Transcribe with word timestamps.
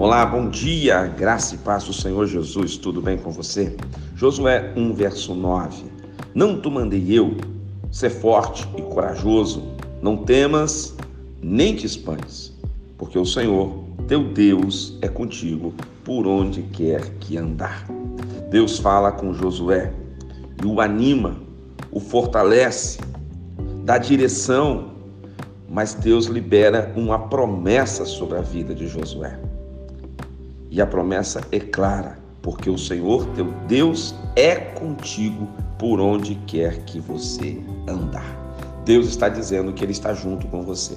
Olá, 0.00 0.24
bom 0.24 0.48
dia, 0.48 1.04
graça 1.08 1.54
e 1.54 1.58
paz 1.58 1.84
do 1.84 1.92
Senhor 1.92 2.26
Jesus, 2.26 2.78
tudo 2.78 3.02
bem 3.02 3.18
com 3.18 3.30
você? 3.30 3.76
Josué 4.16 4.72
1, 4.74 4.94
verso 4.94 5.34
9. 5.34 5.84
Não 6.34 6.58
te 6.58 6.70
mandei 6.70 7.04
eu, 7.12 7.36
ser 7.92 8.08
forte 8.08 8.66
e 8.78 8.80
corajoso, 8.80 9.62
não 10.00 10.16
temas, 10.16 10.96
nem 11.42 11.76
te 11.76 11.84
espanhes, 11.84 12.50
porque 12.96 13.18
o 13.18 13.26
Senhor, 13.26 13.84
teu 14.08 14.24
Deus, 14.24 14.96
é 15.02 15.08
contigo 15.08 15.74
por 16.02 16.26
onde 16.26 16.62
quer 16.62 17.02
que 17.20 17.36
andar. 17.36 17.86
Deus 18.48 18.78
fala 18.78 19.12
com 19.12 19.34
Josué 19.34 19.92
e 20.62 20.66
o 20.66 20.80
anima, 20.80 21.36
o 21.92 22.00
fortalece, 22.00 23.00
dá 23.84 23.98
direção, 23.98 24.92
mas 25.68 25.92
Deus 25.92 26.24
libera 26.24 26.90
uma 26.96 27.18
promessa 27.18 28.06
sobre 28.06 28.38
a 28.38 28.40
vida 28.40 28.74
de 28.74 28.88
Josué. 28.88 29.38
E 30.70 30.80
a 30.80 30.86
promessa 30.86 31.40
é 31.50 31.58
clara, 31.58 32.16
porque 32.40 32.70
o 32.70 32.78
Senhor 32.78 33.26
teu 33.34 33.52
Deus 33.66 34.14
é 34.36 34.54
contigo 34.54 35.48
por 35.76 36.00
onde 36.00 36.36
quer 36.46 36.84
que 36.84 37.00
você 37.00 37.60
andar. 37.88 38.38
Deus 38.84 39.08
está 39.08 39.28
dizendo 39.28 39.72
que 39.72 39.84
Ele 39.84 39.92
está 39.92 40.14
junto 40.14 40.46
com 40.46 40.62
você. 40.62 40.96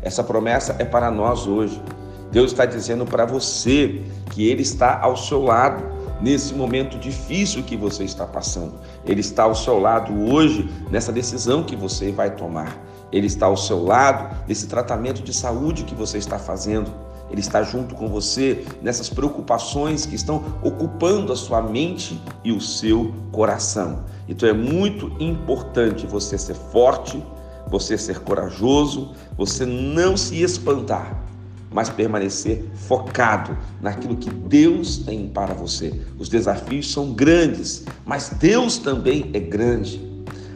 Essa 0.00 0.22
promessa 0.22 0.76
é 0.78 0.84
para 0.84 1.10
nós 1.10 1.46
hoje. 1.46 1.82
Deus 2.30 2.52
está 2.52 2.64
dizendo 2.64 3.04
para 3.04 3.24
você 3.26 4.02
que 4.30 4.48
Ele 4.48 4.62
está 4.62 5.00
ao 5.00 5.16
seu 5.16 5.42
lado 5.42 5.82
nesse 6.20 6.54
momento 6.54 6.98
difícil 6.98 7.62
que 7.62 7.76
você 7.76 8.04
está 8.04 8.26
passando. 8.26 8.74
Ele 9.04 9.20
está 9.20 9.44
ao 9.44 9.54
seu 9.54 9.78
lado 9.78 10.12
hoje 10.32 10.68
nessa 10.90 11.12
decisão 11.12 11.64
que 11.64 11.74
você 11.74 12.12
vai 12.12 12.34
tomar. 12.34 12.76
Ele 13.10 13.26
está 13.26 13.46
ao 13.46 13.56
seu 13.56 13.82
lado 13.82 14.36
nesse 14.46 14.66
tratamento 14.66 15.22
de 15.22 15.32
saúde 15.32 15.84
que 15.84 15.94
você 15.94 16.18
está 16.18 16.38
fazendo. 16.38 16.92
Ele 17.30 17.40
está 17.40 17.62
junto 17.62 17.94
com 17.94 18.08
você 18.08 18.64
nessas 18.82 19.08
preocupações 19.08 20.06
que 20.06 20.14
estão 20.14 20.42
ocupando 20.62 21.32
a 21.32 21.36
sua 21.36 21.62
mente 21.62 22.20
e 22.42 22.52
o 22.52 22.60
seu 22.60 23.12
coração. 23.30 24.04
Então 24.28 24.48
é 24.48 24.52
muito 24.52 25.12
importante 25.20 26.06
você 26.06 26.38
ser 26.38 26.54
forte, 26.54 27.22
você 27.68 27.98
ser 27.98 28.20
corajoso, 28.20 29.12
você 29.36 29.66
não 29.66 30.16
se 30.16 30.42
espantar, 30.42 31.22
mas 31.70 31.90
permanecer 31.90 32.64
focado 32.74 33.56
naquilo 33.80 34.16
que 34.16 34.30
Deus 34.30 34.98
tem 34.98 35.28
para 35.28 35.52
você. 35.54 36.00
Os 36.18 36.28
desafios 36.28 36.90
são 36.90 37.12
grandes, 37.12 37.84
mas 38.06 38.30
Deus 38.30 38.78
também 38.78 39.30
é 39.34 39.40
grande. 39.40 40.08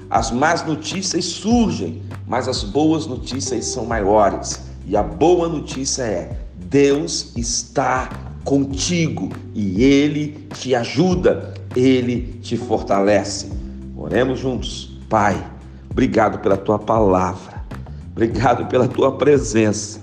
As 0.09 0.31
más 0.31 0.65
notícias 0.67 1.25
surgem, 1.25 2.03
mas 2.27 2.47
as 2.47 2.63
boas 2.63 3.07
notícias 3.07 3.65
são 3.67 3.87
maiores. 3.87 4.63
E 4.87 4.97
a 4.97 5.03
boa 5.03 5.49
notícia 5.49 6.03
é: 6.03 6.39
Deus 6.73 7.35
está 7.37 8.09
contigo 8.45 9.29
e 9.55 9.85
Ele 9.85 10.49
te 10.55 10.75
ajuda, 10.75 11.53
Ele 11.77 12.39
te 12.41 12.57
fortalece. 12.57 13.53
Oremos 13.95 14.39
juntos. 14.39 14.99
Pai, 15.07 15.47
obrigado 15.91 16.39
pela 16.39 16.57
tua 16.57 16.79
palavra, 16.79 17.63
obrigado 18.11 18.67
pela 18.71 18.89
tua 18.89 19.13
presença, 19.19 20.01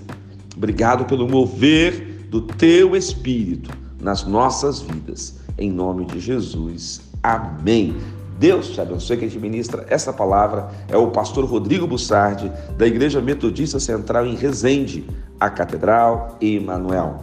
obrigado 0.56 1.06
pelo 1.06 1.28
mover 1.28 2.28
do 2.30 2.40
teu 2.40 2.94
Espírito 2.94 3.76
nas 4.00 4.24
nossas 4.24 4.80
vidas. 4.80 5.40
Em 5.58 5.72
nome 5.72 6.04
de 6.04 6.20
Jesus. 6.20 7.00
Amém. 7.20 7.96
Deus 8.38 8.68
te 8.68 8.80
abençoe. 8.80 9.16
Quem 9.16 9.28
te 9.28 9.38
ministra 9.40 9.84
essa 9.90 10.12
palavra 10.12 10.70
é 10.88 10.96
o 10.96 11.08
pastor 11.10 11.44
Rodrigo 11.44 11.86
Bussardi, 11.86 12.50
da 12.78 12.86
Igreja 12.86 13.20
Metodista 13.20 13.80
Central 13.80 14.24
em 14.24 14.36
Resende, 14.36 15.04
a 15.40 15.50
Catedral 15.50 16.36
Emanuel. 16.40 17.16